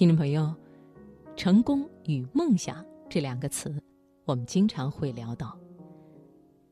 [0.00, 0.50] 听众朋友，
[1.36, 3.70] 成功与梦想这两个词，
[4.24, 5.54] 我们经常会聊到。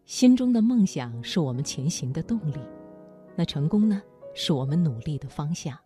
[0.06, 2.58] 心中的梦想是我们前行的动力，
[3.36, 4.00] 那成功呢，
[4.34, 5.76] 是我们努力的方向。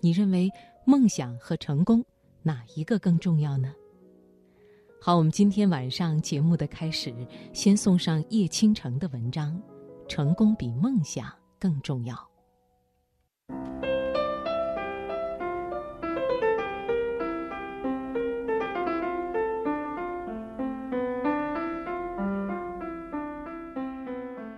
[0.00, 0.50] 你认为
[0.84, 2.04] 梦想和成功
[2.42, 3.72] 哪一个更重要呢？
[5.00, 7.10] 好，我们今天晚上节目的开始，
[7.54, 9.58] 先送上叶倾城的文章：
[10.06, 12.14] 成功比梦想更重要。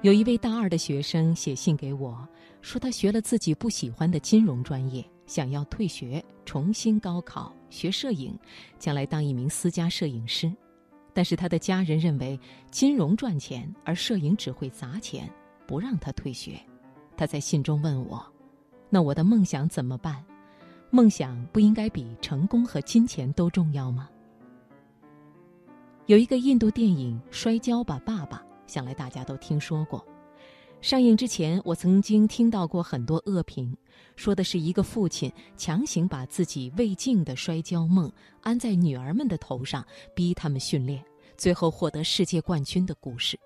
[0.08, 2.26] 有一位大二的学生写信给我，
[2.62, 8.34] 说他学了自己不喜欢的金融专业，想要退学重新高考学摄影，
[8.78, 10.50] 将来当一名私家摄影师。
[11.12, 12.40] 但是他的家人认为
[12.70, 15.30] 金融赚钱，而摄影只会砸钱，
[15.66, 16.58] 不让他退学。
[17.14, 18.24] 他在信中问我
[18.88, 20.24] ：“那我的梦想怎么办？
[20.88, 24.08] 梦想不应该比成功和金钱都重要吗？”
[26.08, 28.38] 有一个印度电影《摔跤吧，爸爸》。
[28.68, 30.06] 想来大家都听说过，
[30.80, 33.76] 上映之前，我曾经听到过很多恶评，
[34.14, 41.02] 说的是一个父亲强行把自己未尽的摔跤梦安在女儿们的头上，逼他们训练，
[41.36, 43.36] 最后获得世界冠军的故事。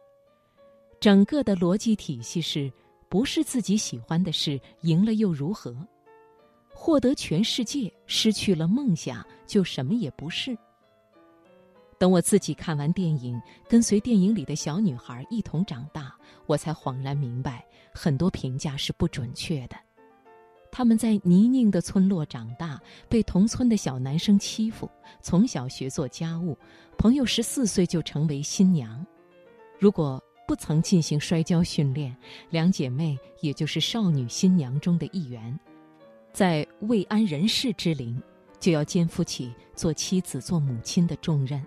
[1.00, 2.70] 整个的逻辑体系是：
[3.08, 5.74] 不是自己喜欢的事，赢了又如何？
[6.74, 10.56] 获得全世界，失去了梦想，就什么也不是。
[12.02, 16.12] 等我自己看完电影，跟随电影里的小女孩一同长大，
[16.46, 17.64] 我才恍然明白，
[17.94, 19.76] 很多评价是不准确的。
[20.72, 26.58] 他们在泥泞的村落长大，被同村的小男生欺负，从小学做家务，
[26.98, 29.06] 朋友十四岁就成为新娘。
[29.78, 32.12] 如果不曾进行摔跤训练，
[32.50, 35.56] 两姐妹也就是少女新娘中的一员，
[36.32, 38.20] 在未安人世之龄，
[38.58, 41.64] 就要肩负起做妻子、做母亲的重任。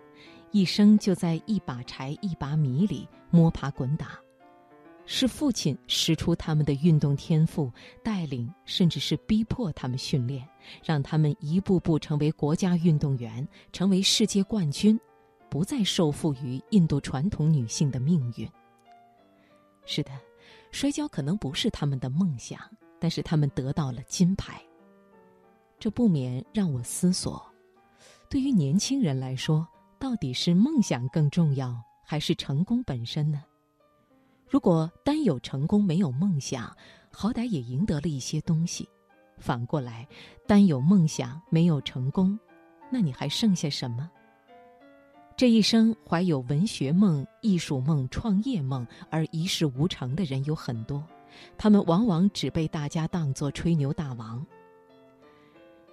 [0.56, 4.18] 一生就在一把柴一把米里摸爬滚打，
[5.06, 7.70] 是父亲使出他们的运动天赋，
[8.02, 10.48] 带领甚至是逼迫他们训练，
[10.82, 14.98] 让他们一步步成为国家运动员，成为世界冠军，
[15.50, 18.50] 不再受缚于印度传统女性的命运。
[19.84, 20.12] 是的，
[20.72, 22.58] 摔跤可能不是他们的梦想，
[22.98, 24.64] 但是他们得到了金牌，
[25.78, 27.46] 这不免让我思索：
[28.30, 29.68] 对于年轻人来说。
[30.00, 33.44] 到底是梦想更重要，还是成功本身呢？
[34.48, 36.76] 如果单有成功没有梦想，
[37.12, 38.86] 好歹也赢得了一些东西；
[39.38, 40.08] 反过来，
[40.48, 42.38] 单有梦想没有成功，
[42.92, 44.10] 那你还剩下什么？
[45.36, 51.04] 这一生怀有文学梦、艺术梦、创业梦而一事无成的人有很多，
[51.58, 54.46] 他们往往只被大家当作吹牛大王。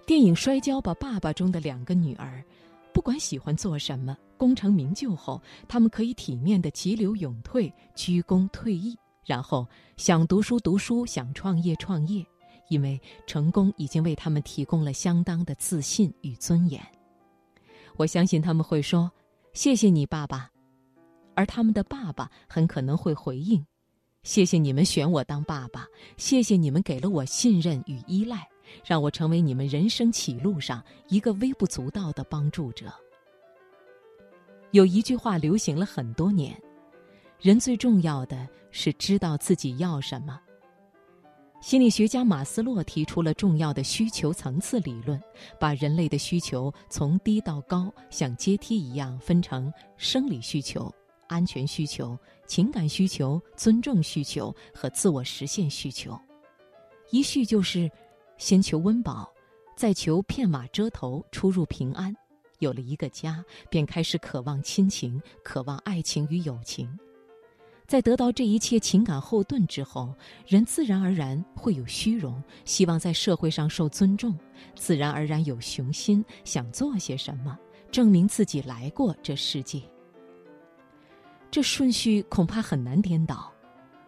[0.06, 2.44] 电影《摔跤吧，爸爸》中的两个女儿。
[2.92, 9.66] 不管喜欢做什么，功成名就后，他们可以体面的急流勇退，鞠躬退役，然后
[9.96, 12.24] 想读书读书，想创业创业，
[12.68, 16.80] 因为成功已经为他们提供了相当的自信与尊严。
[17.96, 19.10] 我相信他们会说
[19.54, 20.50] ：“谢谢你，爸爸。”
[21.34, 23.64] 而他们的爸爸很可能会回应
[24.22, 25.86] ：“谢谢你们选我当爸爸，
[26.18, 28.46] 谢谢你们给了我信任与依赖。”
[28.84, 32.92] 让我成为你们人生起路上一个微不足道的帮助者。
[34.70, 36.58] 有一句话流行了很多年：
[37.38, 40.40] 人最重要的是知道自己要什么。
[41.60, 45.22] 心理学家马斯洛提出了重要的需求层次理论，
[45.60, 50.92] 把人类的需求从低到高，像阶梯一样分成生理需求、
[51.28, 56.18] 安全需求、情感需求、尊重需求和自我实现需求。
[57.10, 57.90] 一序就是。
[58.42, 59.32] 先求温饱，
[59.76, 62.12] 再求片瓦遮头、出入平安。
[62.58, 66.98] 有了一个家，便开始渴望亲情，渴望爱情与友情。
[67.86, 70.12] 在得到这一切情感后盾之后，
[70.44, 74.32] 人自然而然会有虚荣，希望在社会上受尊重；
[74.74, 77.56] 自然而然有雄心，想做些什么，
[77.92, 79.80] 证明自己来过这世界。
[81.48, 83.52] 这顺序恐怕很难颠倒。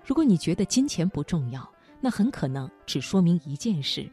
[0.05, 1.73] 如果你觉得金钱不重要，
[2.05, 4.07] 那很可能只说明一件事：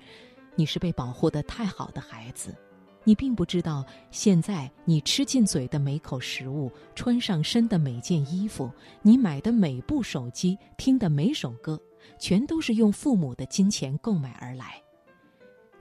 [0.56, 2.56] 你是被保护的太好的孩子，
[3.04, 8.72] 你并不知道现在你吃进嘴的每口食物、穿上身的每件衣服、
[9.02, 11.78] 你买的每部手机、听的每首歌，
[12.18, 14.82] 全都是用父母的金钱购买而来。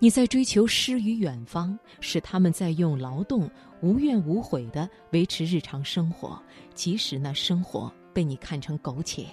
[0.01, 3.49] 你在追求诗与远方，是他们在用劳动
[3.83, 6.43] 无怨无悔地维持日常生活，
[6.75, 9.27] 即使那生活被你看成苟且。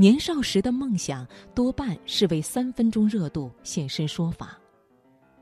[0.00, 4.56] 年少时的梦想多半是为三分钟热度现身说法。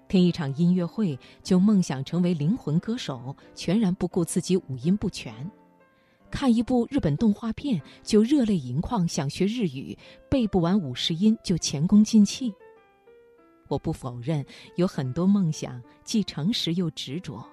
[0.08, 5.30] 听一场音乐会就梦想成为灵魂歌手，全然不顾自己五音不全；
[6.30, 9.94] 看一部日本动画片就热泪盈眶，想学日语，
[10.30, 12.50] 背不完五十音就前功尽弃。
[13.68, 14.42] 我不否认
[14.76, 17.46] 有很多梦想既诚实又执着，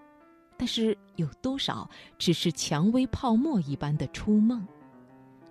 [0.58, 4.66] 但是有多少只是蔷薇泡沫一般的初梦？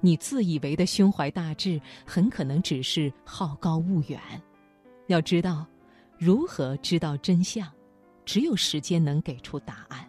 [0.04, 4.20] 你自以为的胸怀大志，很可能只是好高骛远。
[5.06, 5.64] 要知道，
[6.18, 7.70] 如何知道真相，
[8.24, 10.04] 只有时间能给出答案。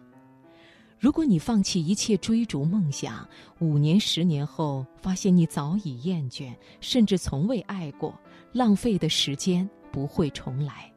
[0.98, 3.26] 如果你放弃一切追逐梦想，
[3.60, 8.18] 五年、十年后发现你早已厌倦，甚至从未爱过，
[8.52, 10.90] 浪费的时间不会重来。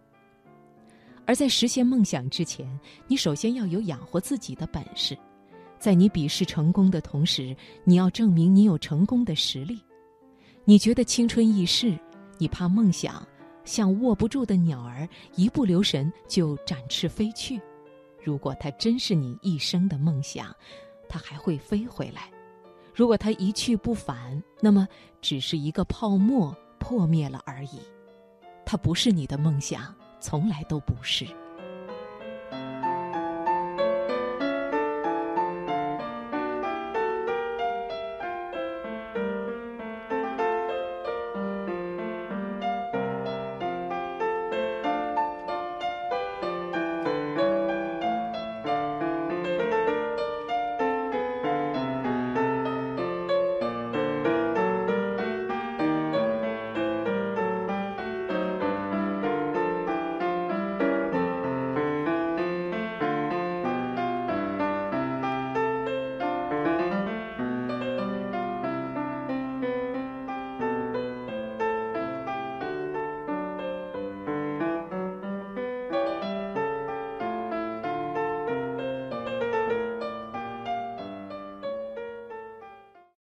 [1.26, 2.68] 而在实现梦想之前，
[3.06, 5.16] 你首先要有养活自己的本事。
[5.80, 9.80] 在你鄙视成功的同时，你要证明你有成功的实力。
[10.66, 11.98] 你觉得青春易逝，
[12.38, 13.26] 你怕梦想
[13.64, 17.62] 像握不住的鸟儿，一不留神就展翅飞去。
[18.22, 20.54] 如果它真是你一生的梦想，
[21.08, 22.24] 它还会飞回来；
[22.94, 24.88] 如果它一去不返，那么
[25.22, 27.80] 只是一个泡沫破灭了而已。
[28.66, 31.26] 它不是你的梦想，从来都不是。